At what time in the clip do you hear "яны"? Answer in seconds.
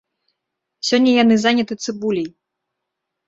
1.23-1.35